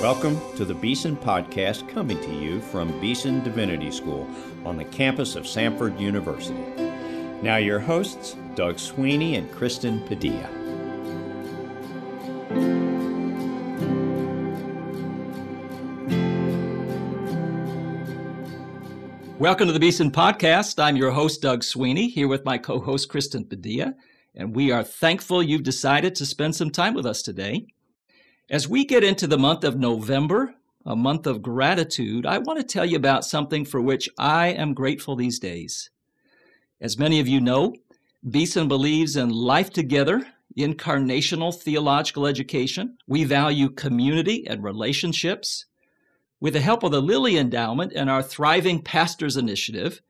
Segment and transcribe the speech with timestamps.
[0.00, 4.30] Welcome to the Beeson Podcast coming to you from Beeson Divinity School
[4.64, 6.54] on the campus of Samford University.
[7.42, 10.48] Now, your hosts, Doug Sweeney and Kristen Padilla.
[19.40, 20.80] Welcome to the Beeson Podcast.
[20.80, 23.96] I'm your host, Doug Sweeney, here with my co host, Kristen Padilla,
[24.36, 27.66] and we are thankful you've decided to spend some time with us today.
[28.50, 30.54] As we get into the month of November,
[30.86, 34.72] a month of gratitude, I want to tell you about something for which I am
[34.72, 35.90] grateful these days.
[36.80, 37.74] As many of you know,
[38.26, 42.96] Beeson believes in life together, incarnational theological education.
[43.06, 45.66] We value community and relationships.
[46.40, 50.00] With the help of the Lilly Endowment and our Thriving Pastors Initiative,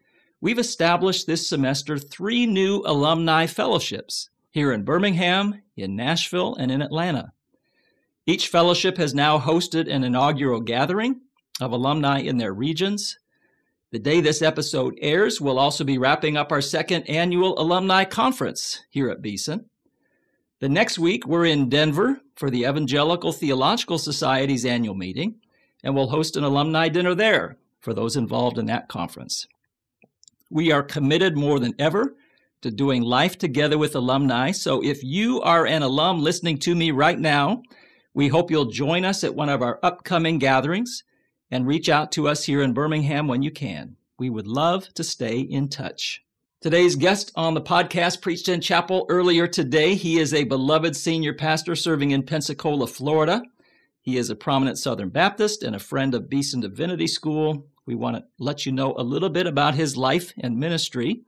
[0.40, 6.82] we've established this semester three new alumni fellowships here in Birmingham, in Nashville, and in
[6.82, 7.32] Atlanta.
[8.28, 11.22] Each fellowship has now hosted an inaugural gathering
[11.62, 13.18] of alumni in their regions.
[13.90, 18.82] The day this episode airs, we'll also be wrapping up our second annual alumni conference
[18.90, 19.70] here at Beeson.
[20.60, 25.36] The next week, we're in Denver for the Evangelical Theological Society's annual meeting,
[25.82, 29.46] and we'll host an alumni dinner there for those involved in that conference.
[30.50, 32.14] We are committed more than ever
[32.60, 34.50] to doing life together with alumni.
[34.50, 37.62] So if you are an alum listening to me right now,
[38.18, 41.04] we hope you'll join us at one of our upcoming gatherings
[41.52, 43.94] and reach out to us here in Birmingham when you can.
[44.18, 46.24] We would love to stay in touch.
[46.60, 49.94] Today's guest on the podcast preached in chapel earlier today.
[49.94, 53.40] He is a beloved senior pastor serving in Pensacola, Florida.
[54.00, 57.68] He is a prominent Southern Baptist and a friend of Beeson Divinity School.
[57.86, 61.22] We want to let you know a little bit about his life and ministry.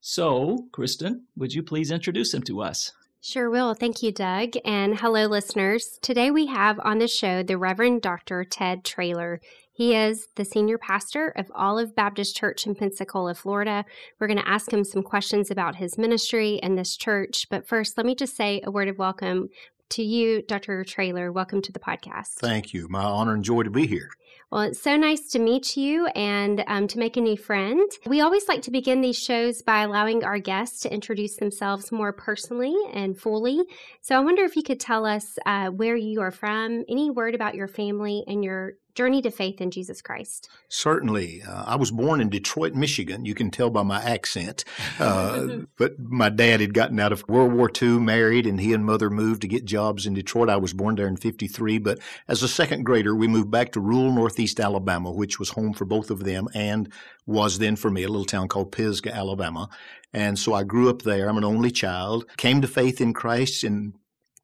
[0.00, 2.92] So, Kristen, would you please introduce him to us?
[3.28, 3.74] Sure will.
[3.74, 4.52] Thank you, Doug.
[4.64, 5.98] And hello, listeners.
[6.00, 8.44] Today we have on the show the Reverend Dr.
[8.44, 9.40] Ted Traylor.
[9.72, 13.84] He is the senior pastor of Olive Baptist Church in Pensacola, Florida.
[14.20, 17.48] We're going to ask him some questions about his ministry and this church.
[17.50, 19.48] But first, let me just say a word of welcome
[19.88, 20.84] to you, Dr.
[20.84, 21.32] Traylor.
[21.32, 22.34] Welcome to the podcast.
[22.34, 22.86] Thank you.
[22.88, 24.10] My honor and joy to be here.
[24.50, 27.90] Well, it's so nice to meet you and um, to make a new friend.
[28.06, 32.12] We always like to begin these shows by allowing our guests to introduce themselves more
[32.12, 33.60] personally and fully.
[34.02, 37.34] So I wonder if you could tell us uh, where you are from, any word
[37.34, 40.48] about your family, and your journey to faith in Jesus Christ?
[40.68, 41.42] Certainly.
[41.46, 43.24] Uh, I was born in Detroit, Michigan.
[43.24, 44.64] You can tell by my accent.
[44.98, 48.84] Uh, but my dad had gotten out of World War II, married, and he and
[48.84, 50.48] mother moved to get jobs in Detroit.
[50.48, 51.78] I was born there in 53.
[51.78, 55.74] But as a second grader, we moved back to rural Northeast Alabama, which was home
[55.74, 56.90] for both of them and
[57.26, 59.68] was then for me a little town called Pisgah, Alabama.
[60.12, 61.28] And so I grew up there.
[61.28, 62.24] I'm an only child.
[62.38, 63.94] Came to faith in Christ in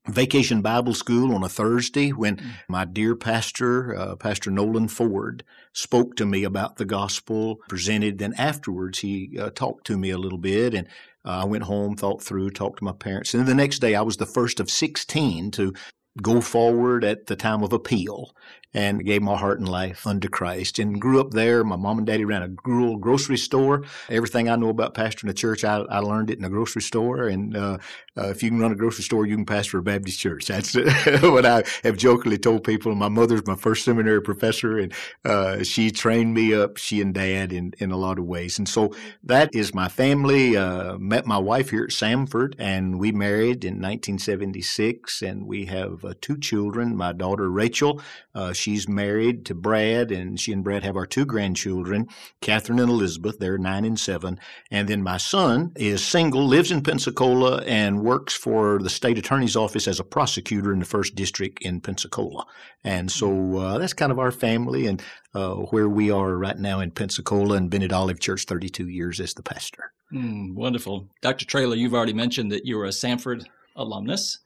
[0.09, 2.51] vacation Bible school on a Thursday when mm.
[2.69, 8.19] my dear pastor, uh, Pastor Nolan Ford, spoke to me about the gospel, presented.
[8.19, 10.87] Then afterwards, he uh, talked to me a little bit, and
[11.25, 13.33] uh, I went home, thought through, talked to my parents.
[13.33, 15.73] And then the next day, I was the first of 16 to
[16.21, 18.35] go forward at the time of appeal
[18.75, 21.65] and gave my heart and life unto Christ and grew up there.
[21.65, 23.85] My mom and daddy ran a rural grocery store.
[24.09, 27.29] Everything I know about pastoring a church, I, I learned it in a grocery store.
[27.29, 27.79] And uh,
[28.17, 30.47] uh, if you can run a grocery store, you can pastor a Baptist church.
[30.47, 30.75] That's
[31.23, 32.95] what I have jokingly told people.
[32.95, 34.93] My mother's my first seminary professor, and
[35.25, 38.59] uh, she trained me up, she and dad, in, in a lot of ways.
[38.59, 38.95] And so
[39.25, 40.57] that is my family.
[40.57, 46.05] Uh, met my wife here at Samford, and we married in 1976, and we have
[46.05, 46.97] uh, two children.
[46.97, 48.01] My daughter, Rachel,
[48.35, 52.07] uh, she's married to Brad, and she and Brad have our two grandchildren,
[52.41, 53.39] Catherine and Elizabeth.
[53.39, 54.39] They're nine and seven.
[54.71, 59.57] And then my son is single, lives in Pensacola, and works for the state attorney's
[59.57, 62.47] office as a prosecutor in the first district in Pensacola.
[62.85, 65.03] And so uh, that's kind of our family and
[65.35, 69.21] uh, where we are right now in Pensacola and been at Olive Church 32 years
[69.21, 69.93] as the pastor.
[70.13, 71.09] Mm, wonderful.
[71.21, 71.47] Dr.
[71.47, 73.45] Traylor, you've already mentioned that you're a Samford
[73.77, 74.39] alumnus.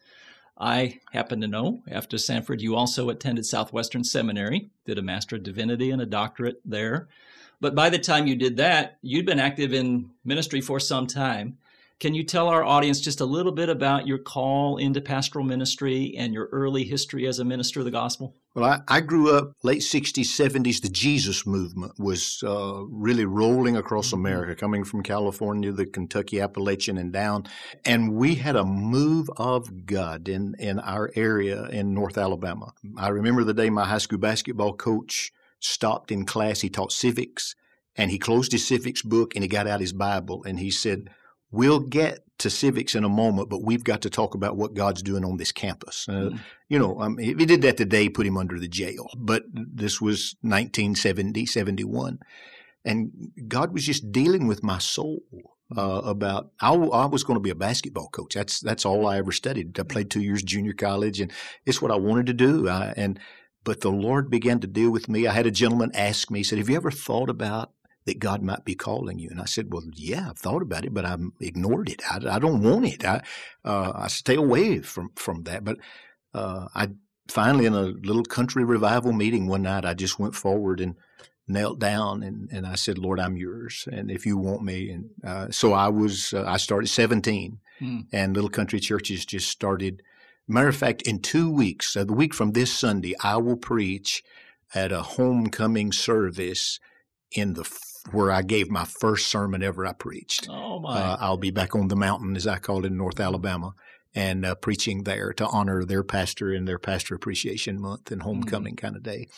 [0.58, 5.43] I happen to know after Samford, you also attended Southwestern Seminary, did a Master of
[5.43, 7.08] Divinity and a doctorate there.
[7.61, 11.58] But by the time you did that, you'd been active in ministry for some time.
[11.99, 16.14] Can you tell our audience just a little bit about your call into pastoral ministry
[16.17, 18.35] and your early history as a minister of the gospel?
[18.56, 20.81] Well, I, I grew up late 60s, 70s.
[20.81, 24.25] The Jesus movement was uh, really rolling across mm-hmm.
[24.25, 27.44] America, coming from California, the Kentucky Appalachian, and down.
[27.85, 32.73] And we had a move of God in, in our area in North Alabama.
[32.97, 36.62] I remember the day my high school basketball coach stopped in class.
[36.62, 37.55] He taught civics,
[37.94, 41.11] and he closed his civics book and he got out his Bible and he said,
[41.50, 45.03] We'll get to civics in a moment, but we've got to talk about what God's
[45.03, 46.06] doing on this campus.
[46.09, 46.37] Uh, Mm-hmm.
[46.69, 49.09] You know, um, if he did that today, put him under the jail.
[49.17, 52.19] But this was 1970, 71.
[52.85, 55.21] And God was just dealing with my soul
[55.77, 58.35] uh, about I, I was going to be a basketball coach.
[58.35, 59.79] That's that's all I ever studied.
[59.79, 61.32] I played two years junior college, and
[61.65, 62.69] it's what I wanted to do.
[62.69, 63.19] I, and
[63.65, 65.27] but the Lord began to deal with me.
[65.27, 67.73] I had a gentleman ask me, he said, "Have you ever thought about
[68.06, 70.94] that God might be calling you?" And I said, "Well, yeah, I've thought about it,
[70.94, 72.03] but I've ignored it.
[72.11, 73.05] I, I don't want it.
[73.05, 73.23] I
[73.64, 75.79] uh, I stay away from from that." But
[76.35, 76.88] uh, I
[77.29, 80.94] finally, in a little country revival meeting one night, I just went forward and
[81.49, 83.88] knelt down and, and I said, Lord, I'm yours.
[83.91, 84.91] And if you want me.
[84.91, 88.00] And uh, so I was, uh, I started 17 Hmm.
[88.11, 90.03] and little country churches just started.
[90.49, 94.23] Matter of fact, in two weeks, uh, the week from this Sunday, I will preach
[94.75, 96.81] at a homecoming service
[97.32, 97.64] in the
[98.12, 100.49] where I gave my first sermon ever I preached.
[100.50, 100.99] Oh my!
[100.99, 103.75] Uh, I'll be back on the mountain, as I call it, in North Alabama,
[104.14, 108.76] and uh, preaching there to honor their pastor in their Pastor Appreciation Month and homecoming
[108.76, 109.29] kind of day.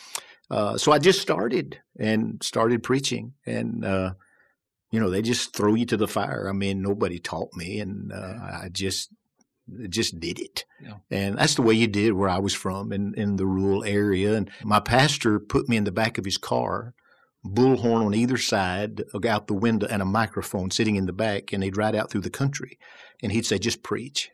[0.49, 4.13] Uh, so I just started and started preaching, and uh,
[4.91, 6.47] you know they just throw you to the fire.
[6.49, 9.09] I mean, nobody taught me, and uh, I just
[9.89, 10.65] just did it.
[10.81, 10.95] Yeah.
[11.11, 14.35] And that's the way you did where I was from in, in the rural area.
[14.35, 16.93] And my pastor put me in the back of his car,
[17.45, 21.53] bullhorn on either side, out the window, and a microphone sitting in the back.
[21.53, 22.77] And he'd ride out through the country
[23.21, 24.31] and he'd say, just preach.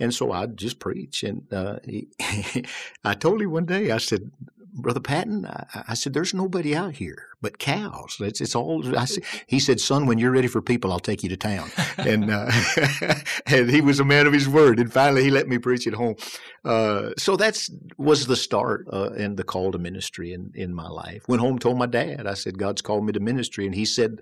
[0.00, 1.22] And so I'd just preach.
[1.22, 2.08] And uh, he,
[3.04, 4.30] I told him one day, I said,
[4.76, 8.16] Brother Patton, I, I, said, there's nobody out here but cows.
[8.20, 8.96] It's, it's all.
[8.98, 11.70] I said, he said, son, when you're ready for people, I'll take you to town.
[11.98, 12.50] and uh,
[13.46, 14.80] and he was a man of his word.
[14.80, 16.16] And finally, he let me preach at home.
[16.64, 20.88] Uh, so that's was the start uh, and the call to ministry in in my
[20.88, 21.28] life.
[21.28, 22.26] Went home, told my dad.
[22.26, 24.20] I said, God's called me to ministry, and he said,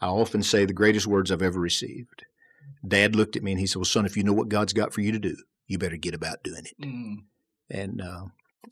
[0.00, 2.24] I often say the greatest words I've ever received.
[2.86, 4.92] Dad looked at me and he said, Well, son, if you know what God's got
[4.92, 6.80] for you to do, you better get about doing it.
[6.80, 7.16] Mm.
[7.70, 8.26] And uh,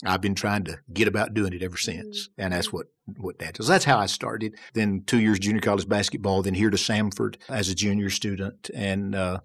[0.04, 2.28] I've been trying to get about doing it ever since.
[2.38, 2.86] And that's what,
[3.16, 3.68] what that does.
[3.68, 4.54] That's how I started.
[4.74, 8.70] Then two years junior college basketball, then here to Samford as a junior student.
[8.74, 9.40] And uh,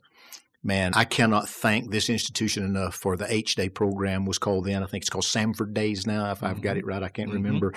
[0.63, 4.83] man, I cannot thank this institution enough for the H Day program was called then.
[4.83, 7.01] I think it's called Samford Days now, if I've got it right.
[7.01, 7.35] I can't Mhm.
[7.35, 7.73] remember.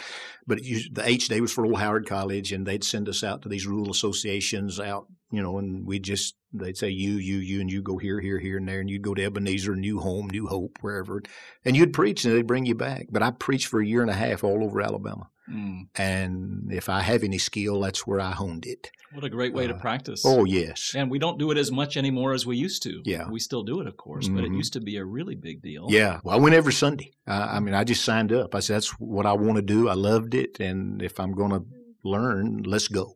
[0.46, 3.23] But it used, the H Day was for Old Howard College, and they'd send us
[3.23, 7.37] out to these rural associations out, you know, and we just, they'd say, you, you,
[7.37, 10.00] you, and you go here, here, here, and there, and you'd go to Ebenezer, New
[10.00, 11.23] Home, New Hope, wherever.
[11.64, 13.06] And you'd preach, and they'd bring you back.
[13.11, 15.28] But I preached for a year and a half all over Alabama.
[15.49, 15.88] Mm.
[15.96, 18.90] And if I have any skill, that's where I honed it.
[19.14, 20.23] What a great way to Uh, practice.
[20.25, 20.93] Oh, yes.
[20.94, 23.03] And we don't do it as much anymore as we used to.
[23.05, 23.29] Yeah.
[23.31, 24.56] We still do it, of course, but it Mhm.
[24.56, 25.87] used to be a really big deal.
[25.91, 26.20] Yeah.
[26.25, 27.12] Well, I went every Sunday.
[27.26, 28.55] Uh, I mean, I just signed up.
[28.55, 29.88] I said, that's what I want to do.
[29.88, 30.61] I loved it.
[30.61, 31.64] And if I'm going to
[32.05, 33.14] learn, let's go.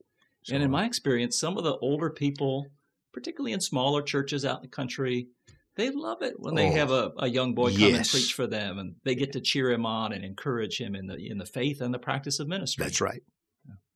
[0.52, 2.66] And in my experience, some of the older people,
[3.12, 5.28] particularly in smaller churches out in the country,
[5.76, 8.46] they love it when they Oh, have a, a young boy come and preach for
[8.46, 11.44] them and they get to cheer him on and encourage him in the in the
[11.46, 12.82] faith and the practice of ministry.
[12.84, 13.22] that's right.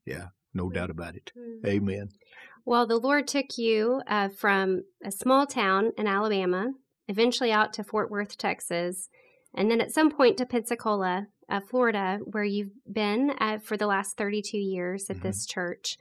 [0.06, 0.28] Yeah.
[0.54, 1.32] No doubt about it.
[1.38, 1.66] Mm.
[1.66, 2.08] Amen.
[2.64, 6.72] Well, the Lord took you uh, from a small town in Alabama,
[7.08, 9.08] eventually out to Fort Worth, Texas,
[9.54, 13.86] and then at some point to Pensacola, uh, Florida, where you've been uh, for the
[13.86, 15.22] last 32 years at Mhm.
[15.22, 15.96] this church.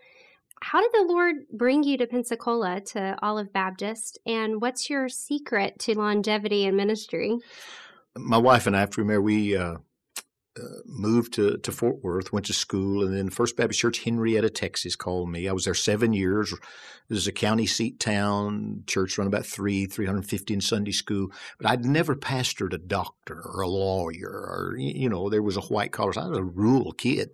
[0.62, 5.80] How did the Lord bring you to Pensacola to Olive Baptist, and what's your secret
[5.80, 7.38] to longevity in ministry?
[8.18, 9.56] my wife and I, after we married, we
[10.58, 14.50] uh, moved to, to Fort Worth, went to school, and then First Baptist Church, Henrietta,
[14.50, 15.48] Texas, called me.
[15.48, 16.53] I was there seven years.
[17.08, 21.32] This is a county seat town, church run about three, 350 in Sunday school.
[21.60, 25.62] But I'd never pastored a doctor or a lawyer or, you know, there was a
[25.62, 26.13] white collar.
[26.18, 27.32] I was a rural kid.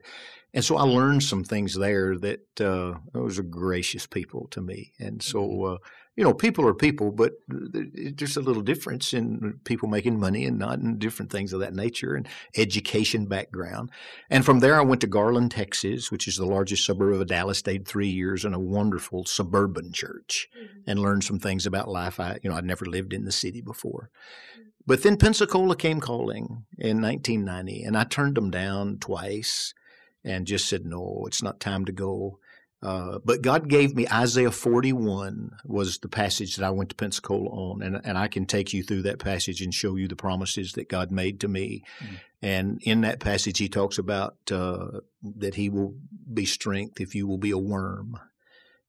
[0.54, 4.94] And so I learned some things there that uh, those are gracious people to me.
[5.00, 5.78] And so, uh,
[6.16, 10.58] you know, people are people, but there's a little difference in people making money and
[10.58, 13.92] not, and different things of that nature, and education background.
[14.30, 17.60] And from there, I went to Garland, Texas, which is the largest suburb of Dallas.
[17.60, 20.90] Stayed three years in a wonderful suburban church, mm-hmm.
[20.90, 22.18] and learned some things about life.
[22.20, 24.10] I, you know, I'd never lived in the city before.
[24.54, 24.70] Mm-hmm.
[24.88, 29.74] But then Pensacola came calling in 1990, and I turned them down twice,
[30.24, 32.40] and just said, "No, it's not time to go."
[32.84, 37.50] Uh, but God gave me Isaiah 41 was the passage that I went to Pensacola
[37.50, 40.74] on, and and I can take you through that passage and show you the promises
[40.74, 41.84] that God made to me.
[42.00, 42.20] Mm.
[42.42, 45.96] And in that passage, He talks about uh, that He will
[46.32, 48.20] be strength if you will be a worm.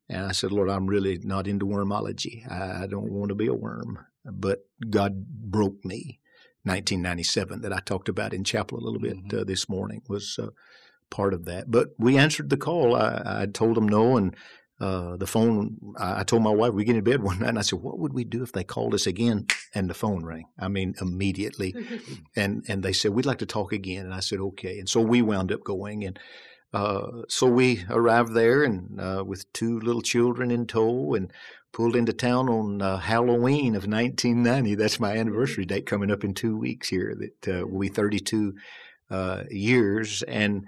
[0.08, 2.48] And I said, Lord, I'm really not into wormology.
[2.50, 3.98] I, don't want to be a worm.
[4.24, 6.20] But God broke me.
[6.64, 9.40] 1997 that I talked about in chapel a little bit Mhm.
[9.40, 10.48] uh, this morning was uh,
[11.10, 11.70] part of that.
[11.70, 12.94] But we answered the call.
[12.94, 14.34] I, I told them no, and
[14.78, 17.58] uh, the phone, I, I told my wife, we get in bed one night and
[17.58, 19.46] I said, what would we do if they called us again?
[19.74, 20.46] And the phone rang.
[20.58, 21.74] I mean, immediately.
[22.36, 24.04] and, and they said, we'd like to talk again.
[24.04, 24.78] And I said, okay.
[24.78, 26.18] And so we wound up going and,
[26.74, 31.32] uh, so we arrived there and uh, with two little children in tow and
[31.72, 34.74] pulled into town on uh, Halloween of 1990.
[34.74, 37.16] That's my anniversary date coming up in two weeks here.
[37.18, 38.54] That uh, will be 32
[39.10, 40.22] uh, years.
[40.24, 40.66] And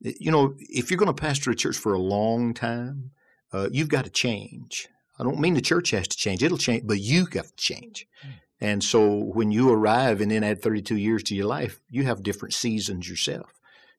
[0.00, 3.12] you know, if you're going to pastor a church for a long time,
[3.52, 4.88] uh, you've got to change.
[5.18, 8.06] I don't mean the church has to change; it'll change, but you got to change.
[8.24, 8.32] Mm-hmm.
[8.58, 12.22] And so, when you arrive and then add 32 years to your life, you have
[12.22, 13.56] different seasons yourself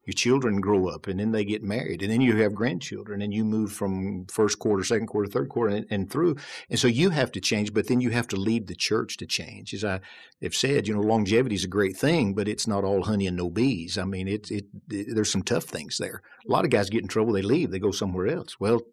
[0.07, 3.33] your children grow up and then they get married and then you have grandchildren and
[3.33, 6.37] you move from first quarter, second quarter, third quarter and, and, through.
[6.69, 9.25] And so you have to change, but then you have to lead the church to
[9.25, 9.73] change.
[9.73, 9.99] As I
[10.41, 13.35] have said, you know, longevity is a great thing, but it's not all honey and
[13.35, 13.97] no bees.
[13.97, 16.21] I mean, it, it, it there's some tough things there.
[16.47, 18.57] A lot of guys get in trouble, they leave, they go somewhere else.
[18.61, 18.83] Well,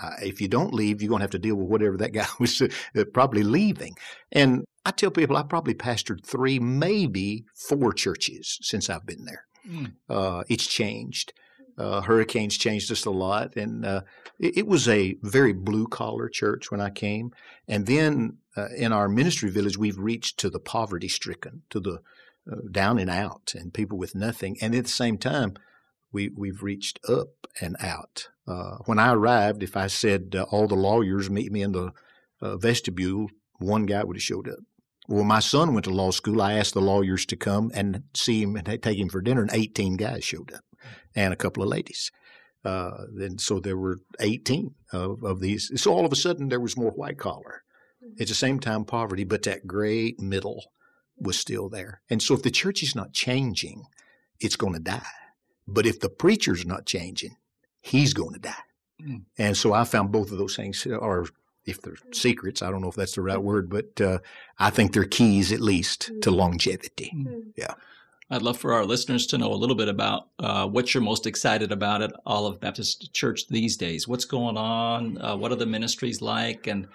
[0.00, 2.26] uh, if you don't leave, you're going to have to deal with whatever that guy
[2.40, 3.94] was uh, probably leaving.
[4.32, 9.44] And I tell people I probably pastored three, maybe four churches since I've been there.
[9.68, 9.92] Mm.
[10.08, 11.32] Uh, it's changed.
[11.76, 14.02] Uh, hurricanes changed us a lot, and uh,
[14.38, 17.32] it, it, was a very blue collar church when I came.
[17.66, 22.00] And then uh, in our ministry village, we've reached to the poverty stricken, to the
[22.50, 24.56] uh, down and out, and people with nothing.
[24.60, 25.54] And at the same time,
[26.12, 28.28] we we've reached up and out.
[28.46, 31.90] Uh, when I arrived, if I said all the lawyers meet me in the
[32.40, 33.28] vestibule,
[33.58, 34.60] one guy would have showed up.
[35.06, 36.40] Well, my son went to law school.
[36.40, 39.50] I asked the lawyers to come and see him and take him for dinner, and
[39.52, 40.64] 18 guys showed up
[41.14, 42.10] and a couple of ladies.
[42.64, 45.70] Uh, and so there were 18 of, of these.
[45.80, 47.62] So all of a sudden, there was more white collar.
[48.02, 48.22] Mm-hmm.
[48.22, 50.64] At the same time, poverty, but that great middle
[51.18, 52.00] was still there.
[52.08, 53.84] And so if the church is not changing,
[54.40, 55.02] it's going to die.
[55.66, 57.36] But if the preacher's not changing,
[57.80, 58.54] he's going to die.
[59.02, 59.24] Mm.
[59.38, 61.26] And so I found both of those things are
[61.66, 64.18] if they're secrets, I don't know if that's the right word, but uh,
[64.58, 66.38] I think they're keys at least to mm-hmm.
[66.38, 67.12] longevity.
[67.14, 67.50] Mm-hmm.
[67.56, 67.74] Yeah.
[68.30, 71.26] I'd love for our listeners to know a little bit about uh, what you're most
[71.26, 74.08] excited about at Olive Baptist Church these days.
[74.08, 75.18] What's going on?
[75.20, 76.66] Uh, what are the ministries like?
[76.66, 76.88] And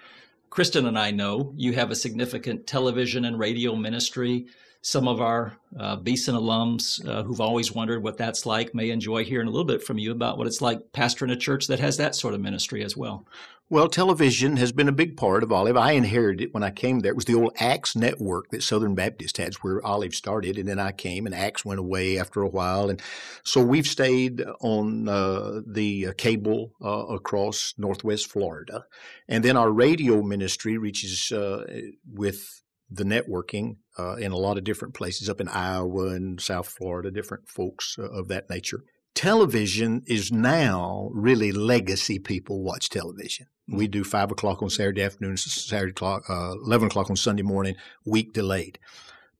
[0.50, 4.46] Kristen and I know you have a significant television and radio ministry.
[4.82, 9.24] Some of our uh, Beeson alums uh, who've always wondered what that's like may enjoy
[9.24, 11.98] hearing a little bit from you about what it's like pastoring a church that has
[11.98, 13.26] that sort of ministry as well.
[13.68, 15.76] Well, television has been a big part of Olive.
[15.76, 17.12] I inherited it when I came there.
[17.12, 20.80] It was the old ACTS network that Southern Baptist had, where Olive started, and then
[20.80, 23.00] I came, and ACTS went away after a while, and
[23.44, 28.86] so we've stayed on uh, the uh, cable uh, across Northwest Florida,
[29.28, 31.64] and then our radio ministry reaches uh,
[32.12, 36.68] with the networking uh, in a lot of different places up in Iowa and South
[36.68, 38.82] Florida, different folks uh, of that nature
[39.14, 43.46] television is now really legacy people watch television.
[43.68, 47.76] We do five o'clock on Saturday afternoon, Saturday o'clock, uh, eleven o'clock on Sunday morning,
[48.04, 48.78] week delayed.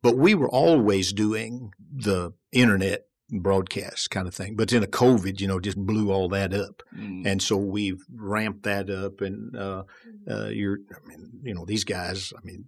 [0.03, 4.57] But we were always doing the internet broadcast kind of thing.
[4.57, 7.27] But then a COVID, you know, just blew all that up, mm.
[7.27, 9.21] and so we've ramped that up.
[9.21, 9.85] And uh,
[10.31, 12.33] uh, you're, I mean, you know, these guys.
[12.37, 12.67] I mean,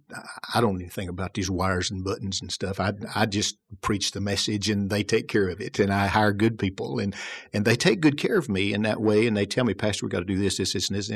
[0.53, 2.79] I don't even think about these wires and buttons and stuff.
[2.79, 5.79] I I just preach the message, and they take care of it.
[5.79, 7.15] And I hire good people, and
[7.53, 9.27] and they take good care of me in that way.
[9.27, 11.11] And they tell me, Pastor, we got to do this, this, this, and this.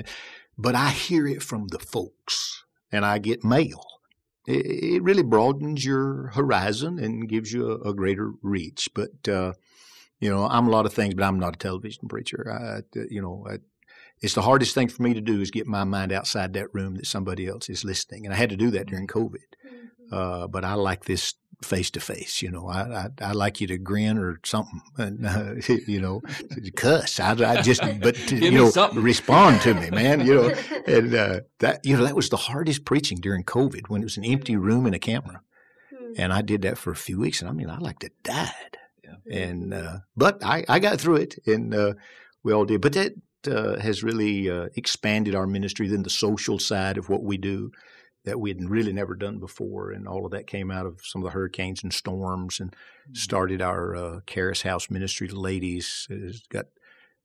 [0.57, 3.96] But I hear it from the folks, and I get mail
[4.47, 8.89] it really broadens your horizon and gives you a, a greater reach.
[8.93, 9.53] But uh,
[10.19, 12.51] you know, I'm a lot of things, but I'm not a television preacher.
[12.51, 13.57] I, you know, I,
[14.21, 16.95] it's the hardest thing for me to do is get my mind outside that room
[16.95, 19.35] that somebody else is listening, and I had to do that during COVID.
[19.65, 20.13] Mm-hmm.
[20.13, 22.41] Uh, but I like this face to face.
[22.41, 25.53] You know, I, I, I like you to grin or something, and uh,
[25.87, 26.21] you know,
[26.75, 27.19] cuss.
[27.19, 29.01] I, I just but to, you know something.
[29.01, 30.25] respond to me, man.
[30.25, 30.53] You know,
[30.87, 34.17] and uh, that you know that was the hardest preaching during COVID when it was
[34.17, 35.41] an empty room and a camera,
[35.89, 36.13] hmm.
[36.17, 38.77] and I did that for a few weeks, and I mean, I like to died.
[39.03, 39.37] Yeah.
[39.39, 41.93] And uh, but I I got through it, and uh,
[42.43, 42.81] we all did.
[42.81, 43.13] But that
[43.47, 47.71] uh, has really uh, expanded our ministry, than the social side of what we do
[48.27, 49.91] that we had really never done before.
[49.91, 53.13] And all of that came out of some of the hurricanes and storms and mm-hmm.
[53.13, 56.07] started our uh, Charis House ministry to ladies.
[56.09, 56.65] It's got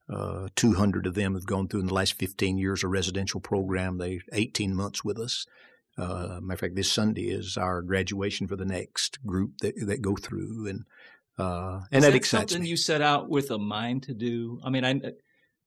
[0.08, 3.98] uh, 200 of them have gone through in the last 15 years a residential program.
[3.98, 5.44] They 18 months with us.
[5.98, 10.02] Uh, matter of fact, this Sunday is our graduation for the next group that, that
[10.02, 10.84] go through, and
[11.38, 12.70] uh, and is that, that excites something me.
[12.70, 14.58] you set out with a mind to do.
[14.64, 15.00] I mean, I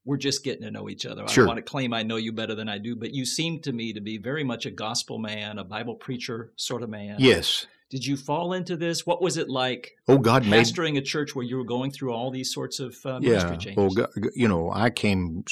[0.05, 1.24] we're just getting to know each other.
[1.24, 3.59] I don't want to claim I know you better than I do, but you seem
[3.62, 7.15] to me to be very much a gospel man, a Bible preacher sort of man.
[7.19, 7.65] Yes.
[7.89, 9.05] Did you fall into this?
[9.05, 9.95] What was it like?
[10.07, 12.97] Oh, God made pastoring a church where you were going through all these sorts of
[13.05, 13.57] uh, ministry yeah.
[13.57, 13.77] changes.
[13.77, 15.43] Well, God, you know, I came,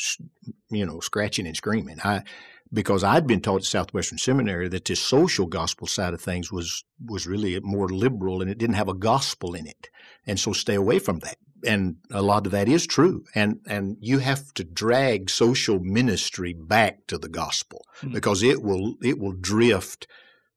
[0.70, 2.00] you know, scratching and screaming.
[2.04, 2.24] I
[2.72, 6.84] because I'd been taught at Southwestern Seminary that this social gospel side of things was
[7.06, 9.90] was really more liberal and it didn't have a gospel in it,
[10.26, 11.38] and so stay away from that.
[11.66, 16.54] And a lot of that is true, and and you have to drag social ministry
[16.54, 18.12] back to the gospel Hmm.
[18.12, 20.08] because it will it will drift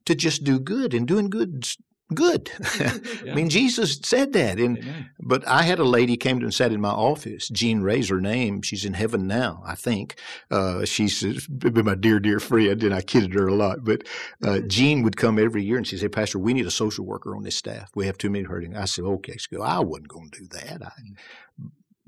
[0.04, 1.76] to just do good, and doing good's
[2.14, 2.50] good.
[2.64, 5.10] I mean, Jesus said that, and Amen.
[5.20, 7.48] but I had a lady came to and sat in my office.
[7.48, 8.62] Jean Ray's her name.
[8.62, 10.18] She's in heaven now, I think.
[10.50, 13.84] Uh, she's been my dear, dear friend, and I kidded her a lot.
[13.84, 14.06] But
[14.44, 17.34] uh, Jean would come every year and she'd say, Pastor, we need a social worker
[17.34, 17.90] on this staff.
[17.94, 18.76] We have too many hurting.
[18.76, 19.36] I said, okay.
[19.36, 20.82] She go, I wasn't going to do that.
[20.84, 20.90] I,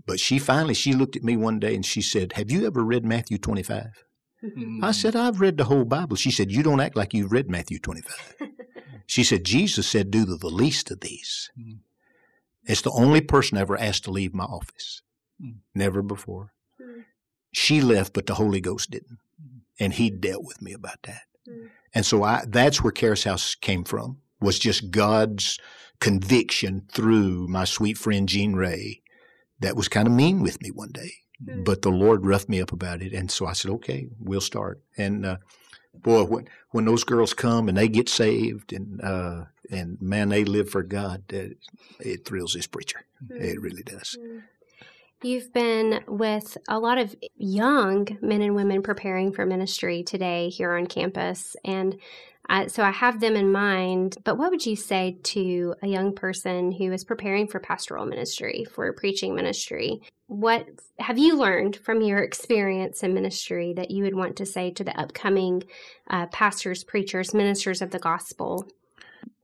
[0.07, 2.83] but she finally, she looked at me one day and she said, have you ever
[2.85, 3.87] read Matthew 25?
[4.45, 4.85] Mm.
[4.85, 6.17] I said, I've read the whole Bible.
[6.17, 8.37] She said, You don't act like you've read Matthew 25.
[9.09, 11.51] She said, Jesus said, Do to the least of these.
[11.59, 11.79] Mm.
[12.65, 15.03] It's the only person ever asked to leave my office.
[15.43, 15.57] Mm.
[15.75, 16.53] Never before.
[16.81, 17.05] Mm.
[17.51, 19.19] She left, but the Holy Ghost didn't.
[19.43, 19.61] Mm.
[19.81, 21.23] And he dealt with me about that.
[21.49, 21.71] Mm.
[21.93, 25.59] And so I, that's where Charis House came from, was just God's
[25.99, 29.01] conviction through my sweet friend Jean Ray
[29.59, 31.13] that was kind of mean with me one day
[31.45, 31.65] Mm.
[31.65, 34.83] but the Lord roughed me up about it, and so I said, "Okay, we'll start."
[34.97, 35.37] And uh,
[36.03, 40.45] boy, when when those girls come and they get saved, and uh, and man, they
[40.45, 41.59] live for God, it,
[42.01, 43.05] it thrills this preacher.
[43.31, 44.17] It really does.
[44.21, 44.43] Mm.
[45.23, 50.77] You've been with a lot of young men and women preparing for ministry today here
[50.77, 51.57] on campus.
[51.65, 51.99] And
[52.49, 54.17] I, so I have them in mind.
[54.25, 58.65] But what would you say to a young person who is preparing for pastoral ministry,
[58.73, 60.01] for preaching ministry?
[60.29, 60.67] What
[60.99, 64.85] have you learned from your experience in ministry that you would want to say to
[64.85, 65.63] the upcoming
[66.11, 68.67] uh, pastors, preachers, ministers of the gospel?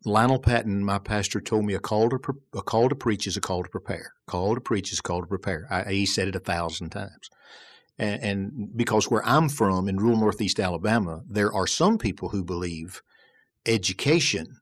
[0.06, 3.38] Lionel Patton, my pastor, told me a call to pre- a call to preach is
[3.38, 4.12] a call to prepare.
[4.26, 5.66] Call to preach is a call to prepare.
[5.70, 7.30] I, he said it a thousand times.
[7.98, 12.44] And, and because where I'm from in rural northeast Alabama, there are some people who
[12.44, 13.02] believe
[13.66, 14.58] education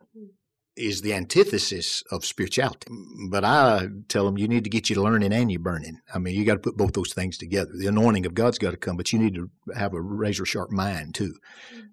[0.74, 2.86] is the antithesis of spirituality.
[3.28, 5.98] But I tell them you need to get you learning and you burning.
[6.14, 7.72] I mean, you got to put both those things together.
[7.74, 10.70] The anointing of God's got to come, but you need to have a razor sharp
[10.70, 11.34] mind too.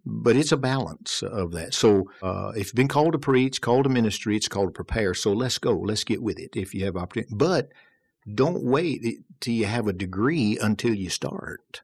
[0.06, 1.74] But it's a balance of that.
[1.74, 5.14] So uh, if you've been called to preach, called to ministry, it's called to prepare.
[5.14, 5.78] So let's go.
[5.78, 7.34] Let's get with it if you have opportunity.
[7.36, 7.74] But
[8.32, 11.82] don't wait till you have a degree until you start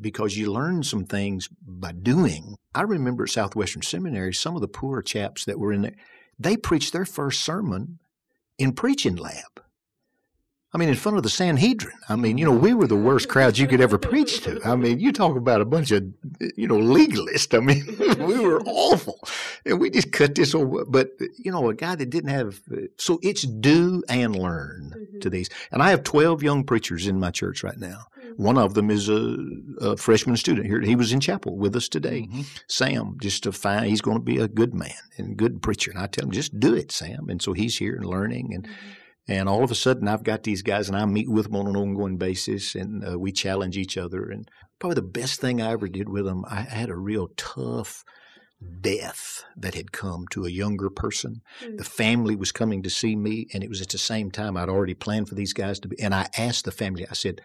[0.00, 2.56] because you learn some things by doing.
[2.74, 5.96] I remember at Southwestern Seminary, some of the poor chaps that were in there,
[6.38, 7.98] they preached their first sermon
[8.58, 9.62] in preaching lab.
[10.72, 11.96] I mean, in front of the Sanhedrin.
[12.08, 14.60] I mean, you know, we were the worst crowds you could ever preach to.
[14.64, 16.04] I mean, you talk about a bunch of,
[16.56, 17.56] you know, legalists.
[17.56, 17.84] I mean,
[18.28, 19.18] we were awful.
[19.66, 20.84] And we just cut this over.
[20.84, 22.60] But, you know, a guy that didn't have,
[22.98, 25.20] so it's do and learn Mhm.
[25.22, 25.48] to these.
[25.72, 28.04] And I have 12 young preachers in my church right now.
[28.36, 29.36] One of them is a,
[29.80, 30.80] a freshman student here.
[30.80, 32.28] He was in chapel with us today.
[32.32, 32.46] Mhm.
[32.68, 35.90] Sam, just to find, he's going to be a good man and good preacher.
[35.90, 37.28] And I tell him, just do it, Sam.
[37.28, 38.54] And so he's here and learning.
[38.54, 38.68] And,
[39.30, 41.68] and all of a sudden, I've got these guys and I meet with them on
[41.68, 44.28] an ongoing basis and uh, we challenge each other.
[44.28, 48.04] And probably the best thing I ever did with them, I had a real tough
[48.80, 51.42] death that had come to a younger person.
[51.62, 51.78] Mm.
[51.78, 54.68] The family was coming to see me, and it was at the same time I'd
[54.68, 56.00] already planned for these guys to be.
[56.00, 57.40] And I asked the family, I said,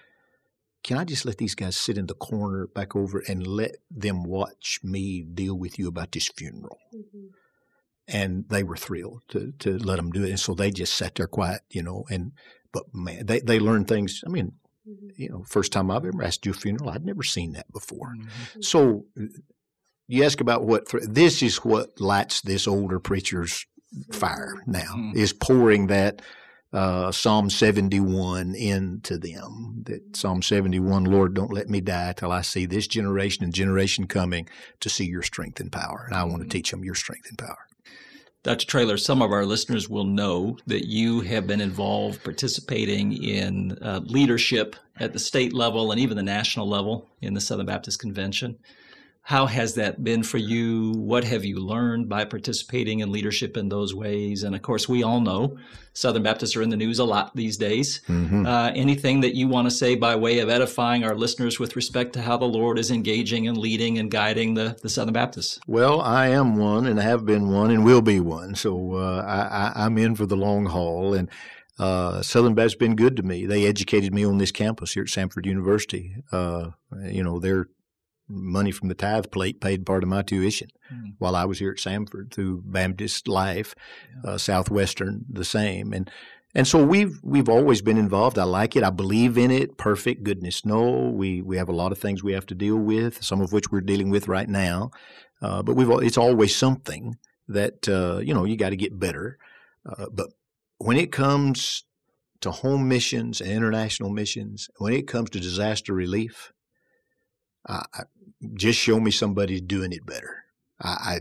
[0.83, 4.23] can I just let these guys sit in the corner back over and let them
[4.23, 6.79] watch me deal with you about this funeral?
[6.93, 7.29] Mhm.
[8.07, 10.29] And they were thrilled to, to let them do it.
[10.29, 12.33] And so they just sat there quiet, you know, and,
[12.71, 14.23] but man, they, they learned things.
[14.25, 14.53] I mean,
[14.87, 15.09] Mhm.
[15.17, 18.13] you know, first time I've ever asked you a funeral, I'd never seen that before.
[18.15, 18.63] Mhm.
[18.63, 19.05] So
[20.07, 23.65] you ask about what, thr this is what lights this older preacher's
[24.11, 25.15] fire now, Mhm.
[25.15, 26.21] is pouring that
[26.73, 29.81] uh, Psalm 71 into them.
[29.85, 34.07] That Psalm 71, Lord, don't let me die till I see this generation and generation
[34.07, 34.47] coming
[34.81, 36.03] to see your strength and power.
[36.07, 37.57] And I want to teach them your strength and power.
[38.45, 38.67] Dr.
[38.67, 44.01] Traylor, some of our listeners will know that you have been involved participating in uh,
[44.03, 48.55] leadership at the state level and even the national level in the Southern Baptist Convention.
[49.27, 50.91] How has that been for you?
[50.91, 54.43] What have you learned by participating in leadership in those ways?
[54.43, 55.57] And of course, we all know
[55.93, 58.01] Southern Baptists are in the news a lot these days.
[58.07, 58.45] Mm-hmm.
[58.45, 62.13] Uh, anything that you want to say by way of edifying our listeners with respect
[62.13, 65.59] to how the Lord is engaging and leading and guiding the, the Southern Baptists?
[65.65, 68.53] Well, I am one and have been one and will be one.
[68.53, 71.15] So uh, I, I, I'm in for the long haul.
[71.15, 71.31] And
[71.79, 73.47] uh, Southern Baptist been good to me.
[73.47, 76.15] They educated me on this campus here at Samford University.
[76.31, 76.69] Uh,
[77.09, 77.69] you know, their
[78.27, 80.69] money from the tithe plate paid part of my tuition.
[80.93, 81.15] Mm.
[81.17, 83.73] while I was here at Samford through Baptist Life,
[84.23, 84.31] yeah.
[84.31, 86.11] uh, Southwestern the same, and
[86.53, 88.37] and so we've we've always been involved.
[88.37, 88.83] I like it.
[88.83, 89.77] I believe in it.
[89.77, 91.09] Perfect goodness, no.
[91.09, 93.71] We we have a lot of things we have to deal with, some of which
[93.71, 94.91] we're dealing with right now,
[95.41, 97.15] uh, but we've it's always something
[97.47, 99.37] that uh, you know you got to get better.
[99.87, 100.27] Uh, but
[100.77, 101.83] when it comes
[102.41, 106.51] to home missions and international missions, when it comes to disaster relief,
[107.67, 107.83] I,
[108.53, 110.45] just show me somebody doing it better.
[110.79, 111.19] I, I,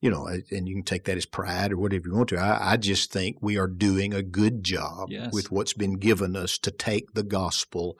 [0.00, 2.38] you know, and you can take that as pride or whatever you want to.
[2.38, 5.32] I, I just think we are doing a good job yes.
[5.32, 7.98] with what's been given us to take the gospel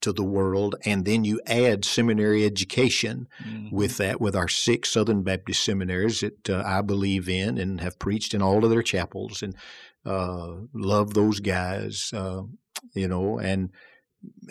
[0.00, 0.74] to the world.
[0.84, 3.74] And then you add seminary education mm-hmm.
[3.74, 7.98] with that, with our six Southern Baptist seminaries that uh, I believe in and have
[7.98, 9.54] preached in all of their chapels and
[10.04, 12.42] uh, love those guys, uh,
[12.94, 13.70] you know, and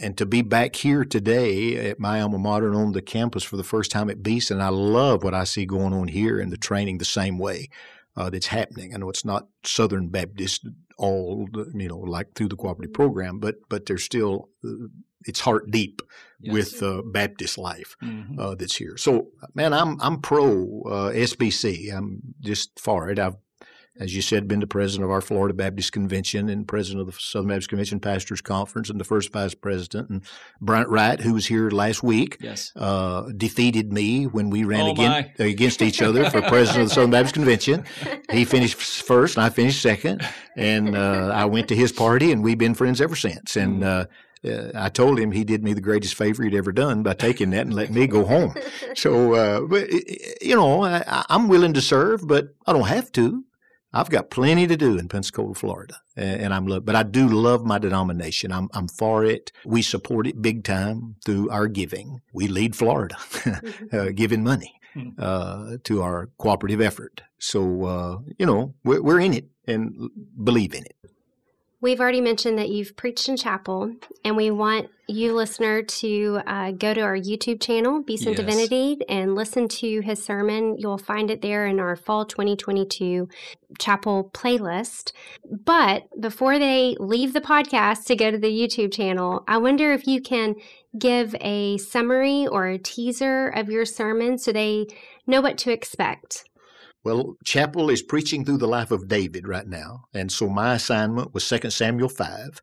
[0.02, 3.58] and to be back here today at my alma mater and on the campus for
[3.58, 6.58] the first time at Beeson, I love what I see going on here and the
[6.58, 7.70] training the same way
[8.18, 8.94] uh, that's happening.
[8.94, 13.56] I know it's not Southern Baptist all, you know, like through the cooperative program, but
[13.70, 14.88] but there's still uh,
[15.26, 16.02] it's heart deep
[16.40, 16.54] yes.
[16.54, 18.40] with uh, Baptist life mm-hmm.
[18.40, 18.96] uh, that's here.
[18.98, 21.94] So, man, I'm I'm pro uh, SBC.
[21.96, 23.20] I'm just for it.
[23.20, 23.36] I've
[23.98, 27.20] as you said, been the president of our Florida Baptist Convention and president of the
[27.20, 30.10] Southern Baptist Convention Pastors Conference and the first vice president.
[30.10, 30.22] And
[30.60, 32.74] Bryant Wright, who was here last week, yes.
[32.76, 36.96] uh, defeated me when we ran oh again, against each other for president of the
[36.96, 37.86] Southern Baptist Convention.
[38.32, 40.28] He finished first and I finished second.
[40.58, 43.56] And uh, I went to his party and we've been friends ever since.
[43.56, 43.86] And mm.
[43.86, 44.06] uh,
[44.46, 47.52] uh, I told him he did me the greatest favor he'd ever done by taking
[47.52, 48.54] that and letting me go home.
[48.96, 49.92] So, uh, but
[50.42, 53.44] you know, I, am willing to serve, but I don't have to.
[53.96, 57.64] I've got plenty to do in Pensacola, Florida, and I'm love, but I do love
[57.64, 58.52] my denomination.
[58.52, 59.54] I'm I'm for it.
[59.66, 62.20] We support it big time through our giving.
[62.34, 63.96] We lead Florida, mm-hmm.
[63.98, 65.12] uh, giving money hmm.
[65.18, 67.22] uh, to our cooperative effort.
[67.40, 70.10] So uh, you know we're, we're in it and
[70.44, 70.98] believe in it.
[71.86, 73.94] We've already mentioned that you've preached in chapel,
[74.24, 78.38] and we want you, listener, to uh, go to our YouTube channel, Beeson yes.
[78.38, 80.80] Divinity, and listen to his sermon.
[80.80, 83.30] You'll find it there in our fall 2022
[83.78, 85.12] chapel playlist.
[85.48, 90.08] But before they leave the podcast to go to the YouTube channel, I wonder if
[90.08, 90.56] you can
[90.98, 94.88] give a summary or a teaser of your sermon so they
[95.28, 96.46] know what to expect.
[97.06, 100.06] Well, Chapel is preaching through the life of David right now.
[100.16, 102.62] And so my assignment was 2 Samuel 5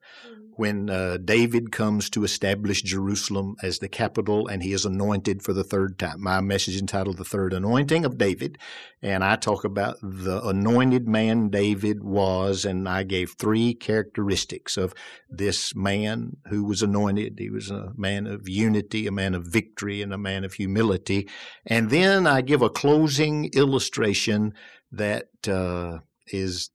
[0.62, 5.52] when uh, David comes to establish Jerusalem as the capital and he is anointed for
[5.52, 6.22] the third time.
[6.22, 8.58] My message entitled The Third Anointing of David.
[9.02, 14.94] And I talk about the anointed man David was, and I gave three characteristics of
[15.28, 17.40] this man who was anointed.
[17.40, 21.28] He was a man of unity, a man of victory, and a man of humility.
[21.66, 24.54] And then I give a closing illustration
[24.92, 25.98] that uh,
[26.28, 26.70] is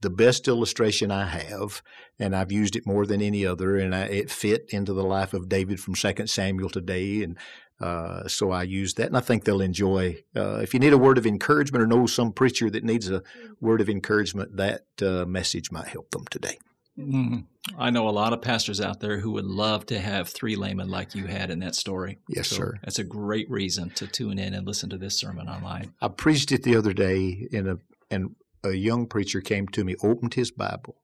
[0.00, 1.82] the best illustration I have,
[2.18, 5.34] and I've used it more than any other, and I, it fit into the life
[5.34, 7.36] of David from Second Samuel today, and
[7.80, 10.22] uh, so I use that, and I think they'll enjoy.
[10.34, 13.22] Uh, if you need a word of encouragement or know some preacher that needs a
[13.60, 16.58] word of encouragement, that uh, message might help them today.
[16.98, 17.40] Mm-hmm.
[17.78, 20.88] I know a lot of pastors out there who would love to have three laymen
[20.88, 22.18] like you had in that story.
[22.28, 22.78] Yes, so sir.
[22.82, 25.94] That's a great reason to tune in and listen to this sermon online.
[26.00, 27.78] I preached it the other day in a
[28.10, 30.96] and a young preacher came to me, opened his Bible,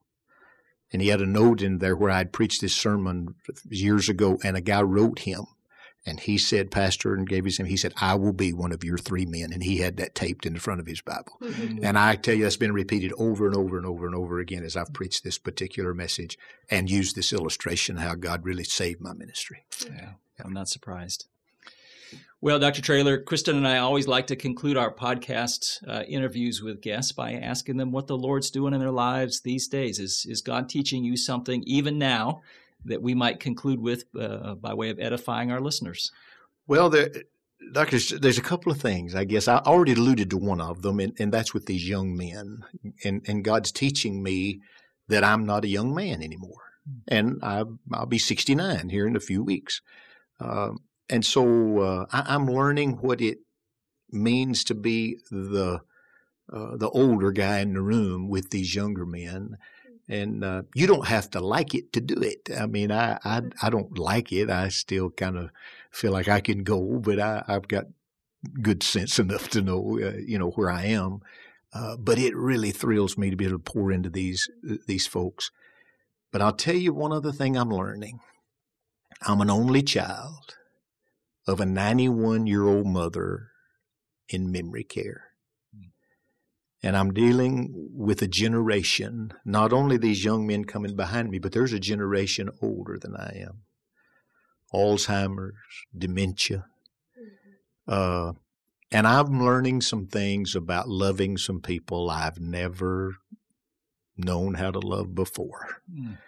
[0.93, 3.35] and he had a note in there where I'd preached this sermon
[3.69, 5.47] years ago, and a guy wrote him.
[6.07, 7.67] And he said, Pastor, and gave his name.
[7.67, 9.55] He said, I will be one of your three men.
[9.55, 11.39] And he had that taped in the front of his Bible.
[11.41, 11.83] Mm-hmm.
[11.83, 14.65] And I tell you, that's been repeated over and over and over and over again
[14.65, 16.37] as I've preached this particular message
[16.69, 19.65] and used this illustration how God really saved my ministry.
[19.87, 20.13] Yeah,
[20.45, 21.25] I'm not surprised.
[22.45, 22.83] Well, Dr.
[22.83, 27.33] Traylor, Kristen and I always like to conclude our podcast uh, interviews with guests by
[27.33, 29.99] asking them what the Lord's doing in their lives these days.
[29.99, 32.43] Is, is God teaching you something even now
[32.85, 36.13] that we might conclude with uh, by way of edifying our listeners?
[36.67, 37.09] Well, there,
[37.73, 39.49] Doctor, there's a couple of things, I guess.
[39.49, 42.63] I already alluded to one of them, and, and that's with these young men.
[43.05, 44.61] And, and God's teaching me
[45.09, 46.61] that I'm not a young man anymore.
[46.87, 46.99] Hmm.
[47.09, 49.81] And I, will be 69 here in a few weeks.
[50.41, 53.39] Um, and so uh, I, am learning what it
[54.11, 55.81] means to be the
[56.53, 59.57] uh, the older guy in the room with these younger men.
[60.07, 62.51] And uh, you don't have to like it to do it.
[62.59, 64.51] I mean, I I, I don't like it.
[64.51, 65.51] I still kind of
[65.91, 67.87] feel like I can go, but I, I've got
[68.61, 71.21] good sense enough to know, uh, you know, where I am.
[71.73, 74.49] Uh, but it really thrills me to be able to pour into these
[74.87, 75.51] these folks.
[76.31, 78.21] But I'll tell you one other thing I'm learning.
[79.23, 80.57] I'm an only child
[81.47, 83.51] of a 91 year old mother
[84.29, 85.29] in memory care.
[86.83, 91.53] And I'm dealing with a generation, not only these young men coming behind me, but
[91.53, 93.63] there's a generation older than I am.
[94.73, 95.55] Alzheimer's,
[95.97, 96.67] dementia.
[97.89, 98.33] Uh,
[98.91, 103.17] and I'm learning some things about loving some people I've never
[104.17, 105.83] known how to love before.
[105.93, 106.19] Mm.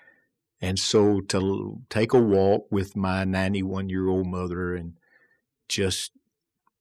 [0.60, 4.94] And so to take a walk with my 91 year old mother and
[5.68, 6.12] just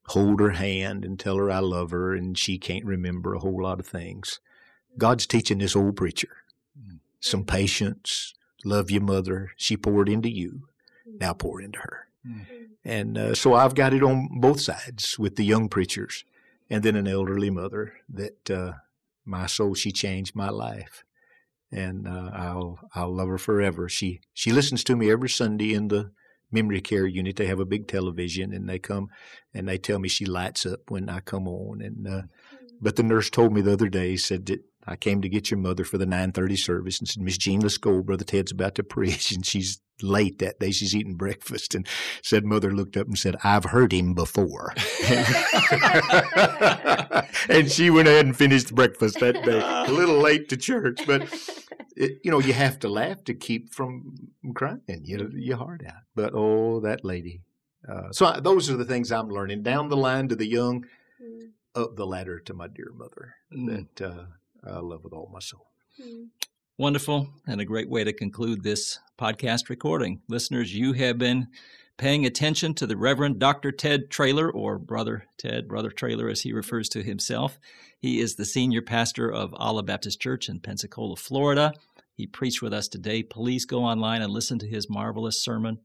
[0.10, 3.62] hold her hand and tell her I love her and she can't remember a whole
[3.64, 4.40] lot of things.
[4.98, 6.30] God's teaching this old preacher
[6.78, 7.00] Mm.
[7.22, 8.34] some patience,
[8.66, 9.52] love your mother.
[9.56, 10.68] She poured into you.
[11.20, 12.08] Now pour into her.
[12.28, 12.46] Mm.
[12.84, 16.26] And uh, so I've got it on both sides with the young preachers
[16.70, 18.74] and then an elderly mother that uh,
[19.24, 21.04] my soul, she changed my life.
[21.72, 23.90] And uh, I'll I'll love her forever.
[23.90, 26.12] She she listens to me every Sunday in the
[26.56, 27.36] memory care unit.
[27.36, 29.10] They have a big television, and they come
[29.54, 31.82] and they tell me she lights up when I come on.
[31.82, 32.22] And uh,
[32.82, 35.60] but the nurse told me the other day said that I came to get your
[35.60, 38.02] mother for the nine thirty service, and said Miss Jean, let's go.
[38.02, 40.72] Brother Ted's about to preach, and she's late that day.
[40.72, 41.88] She's eating breakfast, and
[42.22, 44.74] said mother looked up and said, "I've heard him before."
[47.50, 49.62] and she went ahead and finished breakfast that day.
[49.62, 51.22] A little late to church, but
[51.96, 54.16] it, you know you have to laugh to keep from
[54.54, 54.82] crying.
[54.88, 56.04] You know your heart out.
[56.16, 57.42] But oh, that lady.
[57.88, 60.86] Uh, so I, those are the things I'm learning down the line to the young,
[61.76, 63.88] up the ladder to my dear mother Mm.
[63.98, 64.24] that uh,
[64.66, 65.68] I love with all my soul.
[66.02, 66.26] Hmm.
[66.78, 70.22] Wonderful, and a great way to conclude this podcast recording.
[70.28, 71.48] Listeners, you have been
[71.98, 73.72] paying attention to the Reverend Dr.
[73.72, 77.60] Ted Traylor, or Brother Ted, Brother Traylor as he refers to himself.
[77.98, 81.74] He is the senior pastor of Olive Baptist Church in Pensacola, Florida.
[82.14, 83.24] He preached with us today.
[83.24, 85.80] Please go online and listen to his marvelous sermon.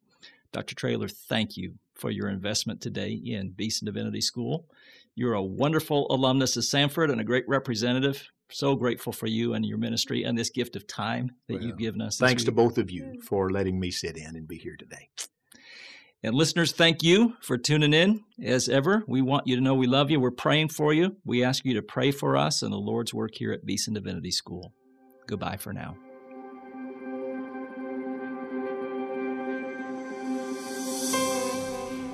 [0.53, 0.75] Dr.
[0.75, 4.67] Traylor, thank you for your investment today in Beeson Divinity School.
[5.15, 8.29] You're a wonderful alumnus of Samford and a great representative.
[8.53, 11.79] So grateful for you and your ministry and this gift of time that Well, you've
[11.79, 12.19] given us.
[12.19, 13.23] this Thanks to both of you mm.
[13.23, 15.09] for letting me sit in and be here today.
[16.23, 18.23] And listeners, thank you for tuning in.
[18.43, 20.21] As ever, we want you to know we love you.
[20.21, 21.17] We're praying for you.
[21.25, 24.31] We ask you to pray for us and the Lord's work here at Beeson Divinity
[24.31, 24.75] School.
[25.27, 25.97] Goodbye for now.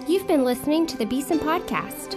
[0.07, 2.16] You've been listening to the Beeson Podcast.